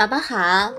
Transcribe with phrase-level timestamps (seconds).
[0.00, 0.72] 宝宝好，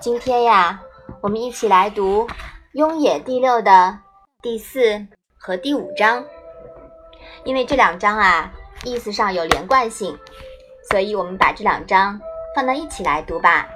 [0.00, 0.80] 今天呀，
[1.20, 2.24] 我们一起来读
[2.74, 3.98] 《雍也》第六的
[4.40, 6.24] 第四和第五章。
[7.42, 8.52] 因为这两章啊，
[8.84, 10.16] 意思上有连贯性，
[10.88, 12.20] 所以我们把这两章
[12.54, 13.68] 放到一起来读吧。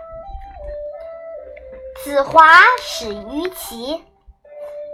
[2.04, 4.00] 子华始于齐，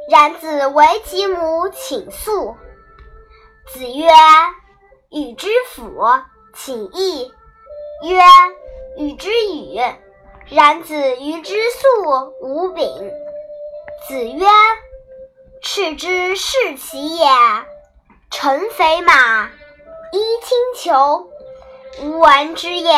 [0.09, 2.57] 冉子为其母请诉。
[3.67, 4.09] 子曰
[5.13, 6.03] ：“与之辅，
[6.55, 7.31] 请义。”
[8.09, 8.19] 曰。
[8.97, 9.81] 与之语，
[10.49, 12.87] 然子于之粟无柄。
[14.09, 14.47] 子曰
[15.63, 17.27] ：“赤之是其也，
[18.31, 19.47] 乘肥马，
[20.13, 21.31] 衣轻裘，
[22.03, 22.93] 无闻之也。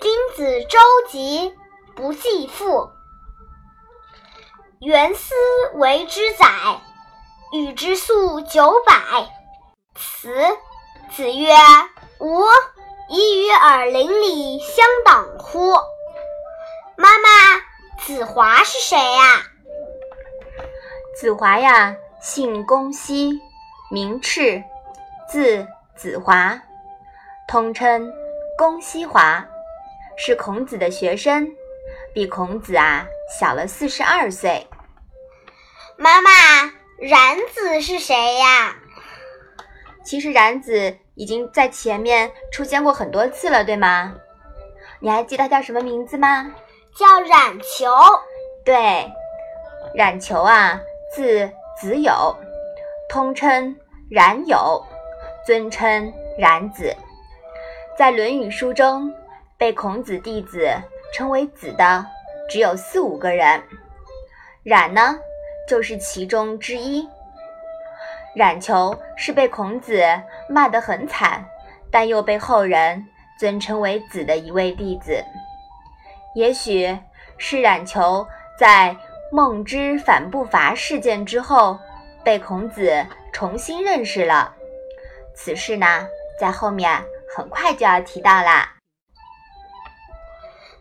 [0.00, 1.54] 君子周急，
[1.96, 2.90] 不计父。”
[4.80, 5.34] 原思
[5.74, 6.46] 为之载，
[7.52, 8.94] 与之粟九百。
[9.94, 10.34] 辞。
[11.14, 11.54] 子曰
[12.20, 12.44] ：“吾。”
[13.08, 15.72] 宜与尔邻里相党乎？
[16.96, 17.60] 妈妈，
[18.02, 19.42] 子华是谁呀？
[21.14, 23.40] 子华呀，姓公西，
[23.90, 24.62] 名赤，
[25.28, 26.58] 字子华，
[27.46, 28.10] 通称
[28.56, 29.44] 公西华，
[30.16, 31.46] 是孔子的学生，
[32.14, 33.06] 比孔子啊
[33.38, 34.66] 小了四十二岁。
[35.96, 36.30] 妈妈，
[36.98, 38.76] 冉子是谁呀？
[40.04, 40.96] 其实冉子。
[41.16, 44.16] 已经在前面出现过很多次了，对吗？
[44.98, 46.52] 你还记得他叫什么名字吗？
[46.98, 47.86] 叫冉求。
[48.64, 49.08] 对，
[49.94, 50.80] 冉求啊，
[51.14, 51.48] 字
[51.80, 52.36] 子友，
[53.08, 53.76] 通称
[54.10, 54.84] 冉友，
[55.46, 56.92] 尊称冉子。
[57.96, 59.14] 在《论语》书中，
[59.56, 60.68] 被孔子弟子
[61.12, 62.04] 称为子的
[62.50, 63.62] 只有四五个人，
[64.64, 65.16] 冉呢，
[65.68, 67.08] 就是其中之一。
[68.34, 70.02] 冉求是被孔子
[70.48, 71.44] 骂得很惨，
[71.90, 73.06] 但又被后人
[73.38, 75.24] 尊称为子的一位弟子。
[76.34, 76.98] 也许
[77.38, 78.26] 是冉求
[78.58, 78.96] 在
[79.30, 81.78] 孟之反不伐事件之后，
[82.24, 84.52] 被孔子重新认识了。
[85.34, 86.06] 此事呢，
[86.38, 87.00] 在后面
[87.36, 88.74] 很快就要提到啦。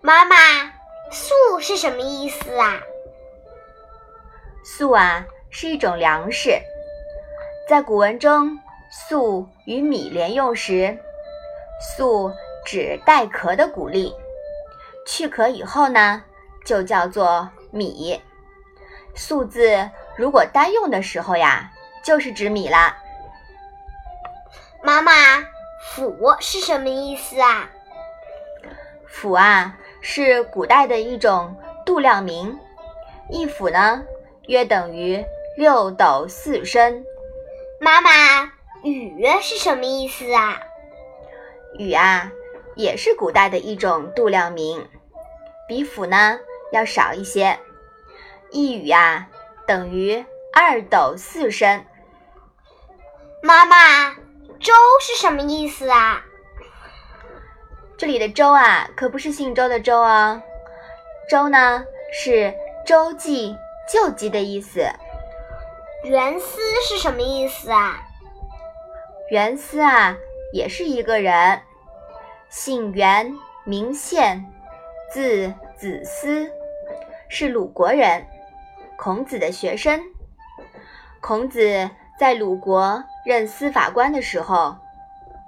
[0.02, 0.36] 妈妈，
[1.12, 2.82] 粟是什么意思啊？
[4.64, 6.60] 粟啊，是一种粮食。
[7.66, 8.60] 在古文中，
[8.92, 10.98] 粟与米连用时，
[11.96, 12.30] 粟
[12.66, 14.14] 指带壳的谷粒，
[15.08, 16.22] 去壳以后呢，
[16.66, 18.22] 就叫做米。
[19.16, 21.72] 粟字如果单用的时候呀，
[22.04, 22.98] 就是指米啦。
[24.82, 25.14] 妈妈，
[25.90, 27.70] 府是什么意思啊？
[29.08, 32.60] 府啊，是古代的一种度量名，
[33.30, 34.04] 一府呢，
[34.48, 35.24] 约等于
[35.56, 37.06] 六斗四升。
[37.84, 38.10] 妈妈，
[38.82, 40.58] 雨是什么意思啊？
[41.78, 42.32] 雨啊，
[42.76, 44.88] 也是古代的一种度量名，
[45.68, 46.40] 比府呢
[46.72, 47.60] 要少一些。
[48.52, 49.28] 一雨啊，
[49.68, 50.24] 等于
[50.54, 51.84] 二斗四升。
[53.42, 54.14] 妈妈，
[54.62, 56.24] 周是什么意思啊？
[57.98, 60.42] 这里的周啊，可不是姓周的周哦。
[61.30, 61.84] 周呢，
[62.14, 62.54] 是
[62.86, 63.58] 周记、
[63.92, 64.88] 救济的意思。
[66.04, 68.04] 袁思是什么意思啊？
[69.32, 70.18] 袁思啊，
[70.52, 71.62] 也是一个人，
[72.50, 73.34] 姓袁，
[73.64, 74.46] 名宪，
[75.10, 76.52] 字子思，
[77.30, 78.28] 是鲁国人，
[78.98, 80.02] 孔子的学生。
[81.22, 84.76] 孔子在鲁国任司法官的时候，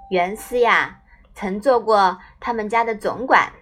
[0.08, 1.00] 袁思呀，
[1.34, 3.52] 曾做过他们家的总管。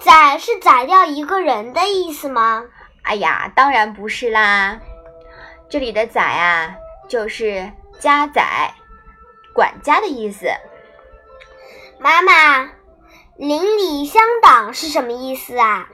[0.00, 2.64] 宰是宰掉一个人的意思吗？
[3.04, 4.80] 哎呀，当然不是啦。
[5.72, 6.76] 这里的“宰”啊，
[7.08, 8.74] 就是家宰、
[9.54, 10.46] 管家的意思。
[11.98, 12.70] 妈妈
[13.38, 15.88] ，“邻里乡党”是什么意思啊？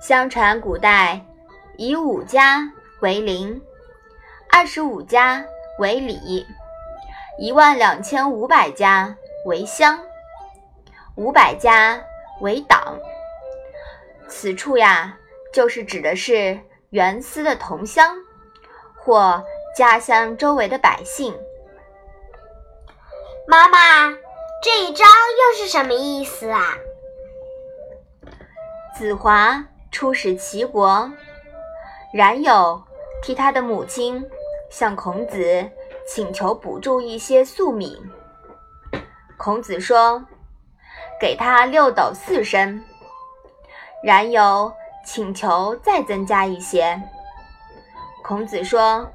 [0.00, 1.24] 相传古代
[1.76, 2.68] 以五家
[3.02, 3.62] 为邻，
[4.50, 5.44] 二十五家
[5.78, 6.44] 为里，
[7.38, 9.96] 一万两千五百家为乡，
[11.14, 12.02] 五百家
[12.40, 12.98] 为党。
[14.26, 15.16] 此处呀，
[15.52, 16.58] 就是指的是。
[16.90, 18.16] 袁思的同乡，
[18.96, 19.44] 或
[19.76, 21.36] 家乡周围的百姓。
[23.46, 24.10] 妈妈，
[24.62, 26.78] 这一章又是什么意思啊？
[28.96, 31.12] 子华出使齐国，
[32.14, 32.82] 冉有
[33.22, 34.26] 替他的母亲
[34.70, 35.70] 向孔子
[36.06, 38.02] 请求补助一些粟米。
[39.36, 40.24] 孔子说
[41.20, 42.82] ：“给他六斗四升。”
[44.02, 44.72] 冉有。
[45.10, 47.00] 请求再增加一些。
[48.22, 49.10] 孔子说：“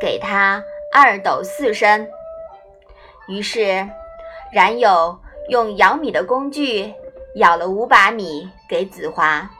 [0.00, 2.08] 给他二斗四升。”
[3.28, 3.86] 于是
[4.50, 5.20] 冉有
[5.50, 6.94] 用舀米的工具
[7.34, 9.50] 舀了五把米给子华。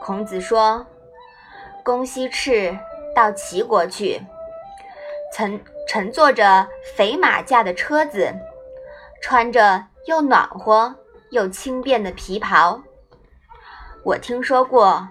[0.00, 0.86] 孔子说
[1.82, 2.78] ：“公西赤
[3.12, 4.22] 到齐国去，
[5.34, 8.32] 乘乘坐着肥马驾的车子，
[9.20, 10.94] 穿着又暖和
[11.30, 12.80] 又轻便的皮袍。
[14.02, 15.06] 我听说过，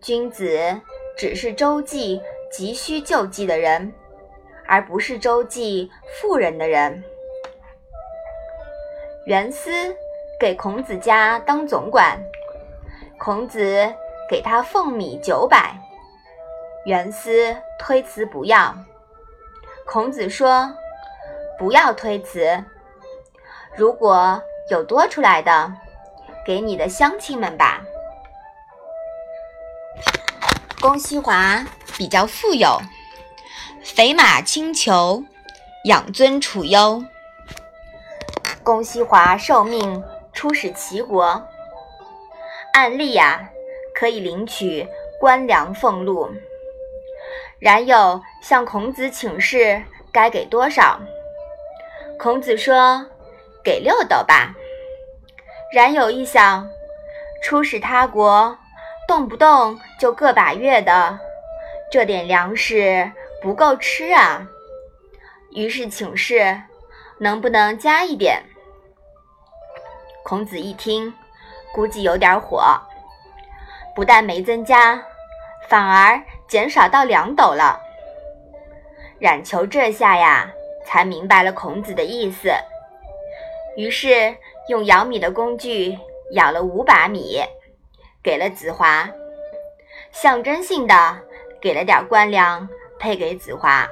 [0.00, 0.80] 君子
[1.16, 2.20] 只是周济
[2.50, 3.92] 急需救济的人，
[4.66, 5.90] 而不是周济
[6.20, 7.02] 富人的人。”
[9.26, 9.70] 袁思
[10.40, 12.18] 给孔子家当总管，
[13.18, 13.86] 孔子
[14.28, 15.72] 给他俸米九百，
[16.84, 18.74] 袁思推辞不要。
[19.86, 20.74] 孔子说
[21.58, 22.64] ：“不要推辞，
[23.76, 25.72] 如果有多出来的，
[26.44, 27.82] 给你的乡亲们吧。”
[30.80, 31.62] 公西华
[31.98, 32.80] 比较富有，
[33.84, 35.22] 肥马轻裘，
[35.84, 37.04] 养尊处优。
[38.62, 41.46] 公西华受命出使齐国，
[42.72, 43.46] 按例呀
[43.94, 44.88] 可以领取
[45.20, 46.30] 官粮俸禄。
[47.58, 50.98] 冉有向孔子请示该给多少，
[52.18, 53.04] 孔子说
[53.62, 54.54] 给六斗吧。
[55.74, 56.66] 冉有一想，
[57.42, 58.56] 出使他国，
[59.10, 61.18] 动不动就个把月的，
[61.90, 63.10] 这点粮食
[63.42, 64.46] 不够吃啊。
[65.50, 66.60] 于是请示
[67.18, 68.40] 能不能加一点。
[70.22, 71.12] 孔子一听，
[71.74, 72.62] 估计有点火，
[73.96, 75.02] 不但没增加，
[75.68, 77.80] 反而减少到两斗了。
[79.18, 80.48] 冉求这下呀，
[80.86, 82.52] 才明白了孔子的意思，
[83.76, 84.36] 于是
[84.68, 85.98] 用舀米的工具
[86.30, 87.40] 舀了五把米，
[88.22, 89.08] 给了子华，
[90.12, 91.18] 象征性的
[91.60, 92.68] 给了点官粮
[92.98, 93.88] 配给子华。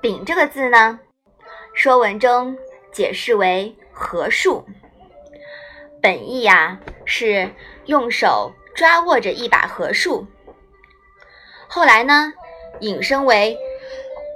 [0.00, 0.98] 丙这个字呢？
[1.74, 2.56] 说文中
[2.90, 4.64] 解释为合数，
[6.00, 7.50] 本意呀是
[7.84, 10.26] 用手抓握着一把合数。
[11.68, 12.32] 后来呢，
[12.80, 13.58] 引申为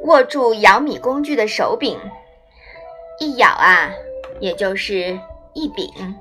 [0.03, 1.99] 握住舀米工具的手柄，
[3.19, 3.91] 一舀啊，
[4.39, 5.19] 也就是
[5.55, 6.15] 一柄。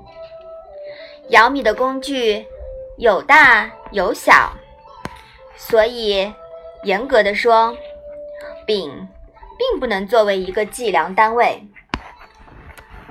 [1.28, 2.46] 舀米的工具
[2.98, 4.52] 有大有小，
[5.56, 6.32] 所以
[6.84, 7.76] 严格的说，
[8.66, 9.08] 柄。
[9.60, 11.62] 并不能作为一个计量单位，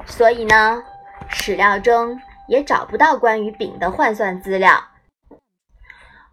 [0.08, 0.84] 所以呢，
[1.30, 4.84] 史料中也找不到关于饼的换算资料。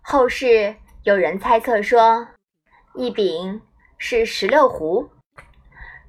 [0.00, 2.26] 后世有人猜测说，
[2.94, 3.60] 一饼
[3.98, 5.06] 是十六斛，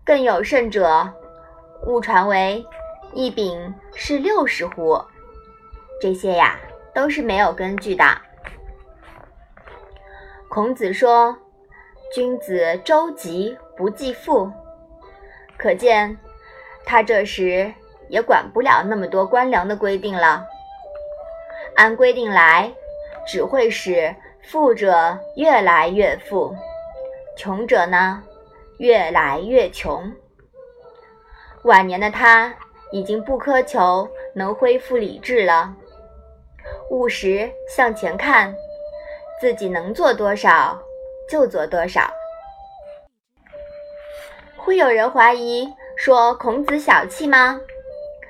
[0.05, 1.13] 更有甚者
[1.85, 2.65] 误传为
[3.13, 5.05] 一饼是六十斛，
[6.01, 6.59] 这些呀
[6.93, 8.03] 都是没有根据的。
[10.49, 11.37] 孔子说。
[12.15, 14.49] 君子周急不济富，
[15.57, 16.17] 可见
[16.85, 17.69] 他这时
[18.07, 20.45] 也管不了那么多官粮的规定了。
[21.75, 22.73] 按规定来，
[23.27, 26.55] 只会使富者越来越富，
[27.35, 28.23] 穷者呢
[28.77, 30.09] 越来越穷。
[31.63, 32.55] 晚年的他
[32.91, 35.73] 已经不苛求能恢复理智了，
[36.89, 38.53] 务实向前看，
[39.39, 40.79] 自己能做多少。
[41.29, 42.09] 就做多少，
[44.55, 45.67] 会有人怀疑
[45.97, 47.59] 说孔子小气吗？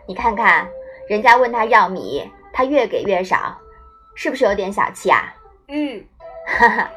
[0.07, 0.67] 你看看，
[1.07, 3.55] 人家问他要米，他越给越少，
[4.15, 5.31] 是不是有点小气啊？
[5.67, 6.03] 嗯，
[6.47, 6.89] 哈哈，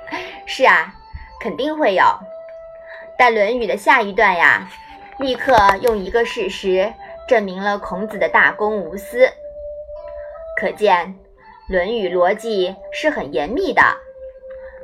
[0.47, 0.95] 是啊，
[1.38, 2.02] 肯定会有。
[3.19, 4.67] 但《论语》的下一段呀，
[5.19, 6.90] 立刻用一个事实
[7.31, 9.31] 证明了孔子的大公无私，
[10.61, 11.07] 可见
[11.73, 13.81] 《论语》逻辑是很严密的。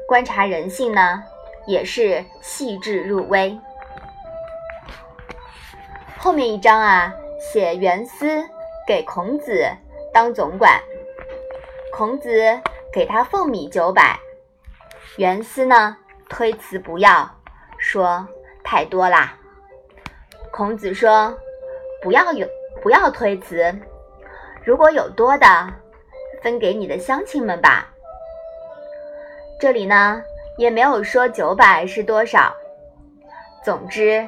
[0.06, 1.24] 观察人性呢，
[1.66, 3.58] 也是细致入微。
[6.16, 8.48] 后面一章啊，写袁思
[8.86, 9.66] 给孔子
[10.14, 10.80] 当总管，
[11.92, 12.30] 孔子
[12.92, 14.16] 给他俸米九百，
[15.16, 15.96] 袁思呢
[16.28, 17.28] 推辞不要，
[17.76, 18.24] 说
[18.62, 19.36] 太多啦。
[20.52, 21.36] 孔子说
[22.06, 22.46] 不要有
[22.80, 23.74] 不要推辞，
[24.62, 25.46] 如果有多的，
[26.40, 27.92] 分给你的乡亲们吧。
[29.58, 30.22] 这里呢
[30.56, 32.54] 也没有说九百是多少，
[33.64, 34.24] 总之，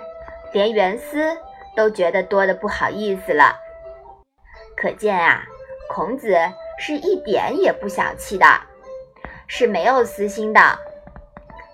[0.53, 1.39] 连袁思
[1.77, 3.57] 都觉得多的不好意思了。
[4.77, 5.45] 可见啊，
[5.89, 6.37] 孔子
[6.81, 8.45] 是一点也不小气的，
[9.47, 10.61] 是没有私心的。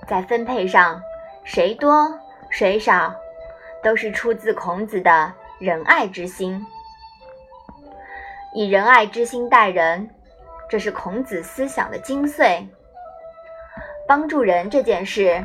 [0.07, 1.01] 在分配上，
[1.45, 2.13] 谁多
[2.51, 3.11] 谁少，
[3.83, 5.33] 都是出自孔子的
[5.65, 6.63] 仁爱之心。
[8.53, 10.11] 以仁爱之心待人，
[10.69, 12.63] 这是孔子思想的精髓。
[14.07, 15.43] 帮助人这件事，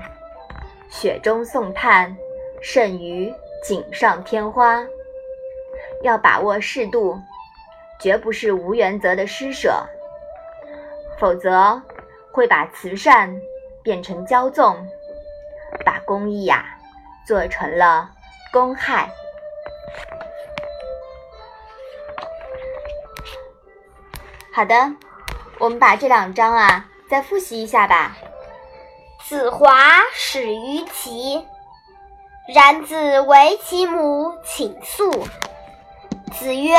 [0.89, 2.13] 雪中送炭
[2.61, 3.33] 胜于
[3.63, 4.83] 锦上添花。
[6.03, 7.17] 要把握适度，
[7.97, 9.81] 绝不是无原则的施舍，
[11.17, 11.81] 否则
[12.33, 13.33] 会把慈善
[13.81, 14.75] 变成骄纵，
[15.85, 16.77] 把公益呀
[17.25, 18.11] 做成了
[18.51, 19.09] 公害。
[24.51, 24.93] 好的，
[25.57, 28.17] 我们把这两章啊再复习一下吧。
[29.25, 31.45] 子华始于齐，
[32.53, 35.11] 然子为其母请诉。
[36.33, 36.75] 子曰：“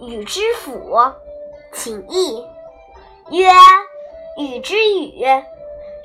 [0.00, 0.96] 与之辅，
[1.72, 2.46] 请义。”
[3.30, 3.50] 曰
[4.38, 5.24] ：“与之与。”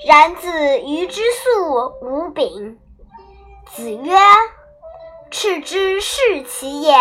[0.05, 2.79] 然子于之粟无柄。
[3.71, 4.15] 子曰
[5.33, 6.95] ：“赤之是其也，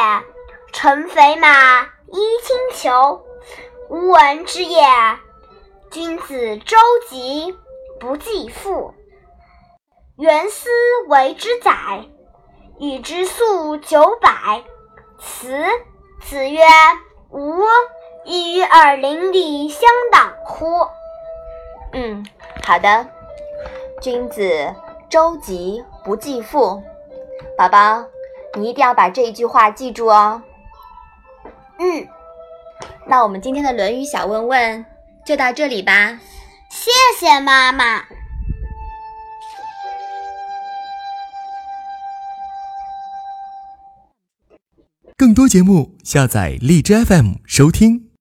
[0.72, 3.22] 乘肥马，衣轻裘，
[3.90, 4.82] 无闻之也。
[5.90, 6.78] 君子周
[7.10, 7.54] 急。”
[8.00, 8.94] 不计父。
[10.16, 10.70] 元思
[11.08, 12.06] 为之宰，
[12.80, 14.64] 与之粟九百。
[15.20, 15.66] 辞。
[16.22, 16.62] 子曰
[17.30, 17.62] ：“吾
[18.24, 20.66] 亦与尔邻里相党乎？”
[21.92, 22.26] 嗯，
[22.64, 23.06] 好的。
[24.00, 24.74] 君子
[25.10, 26.82] 周急不计父，
[27.56, 28.04] 宝宝，
[28.58, 30.42] 你一定要把这一句话记住哦。
[31.78, 32.06] 嗯，
[33.06, 34.84] 那我们今天的《论语》小问问
[35.24, 36.20] 就到这里吧。
[36.70, 38.04] 谢谢妈妈。
[45.16, 48.11] 更多节目，下载荔枝 FM 收听。